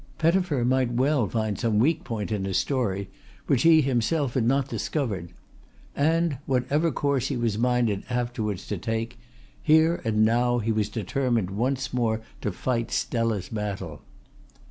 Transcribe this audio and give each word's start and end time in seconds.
Pettifer 0.17 0.65
might 0.65 0.91
well 0.93 1.27
find 1.29 1.59
some 1.59 1.77
weak 1.77 2.03
point 2.03 2.31
in 2.31 2.43
his 2.45 2.57
story 2.57 3.07
which 3.45 3.61
he 3.61 3.81
himself 3.83 4.33
had 4.33 4.45
not 4.45 4.67
discovered; 4.67 5.31
and 5.95 6.39
whatever 6.47 6.89
course 6.91 7.27
he 7.27 7.37
was 7.37 7.59
minded 7.59 8.01
afterwards 8.09 8.65
to 8.69 8.79
take, 8.79 9.19
here 9.61 10.01
and 10.03 10.25
now 10.25 10.57
he 10.57 10.71
was 10.71 10.89
determined 10.89 11.51
once 11.51 11.93
more 11.93 12.19
to 12.41 12.51
fight 12.51 12.89
Stella's 12.89 13.49
battle. 13.49 14.01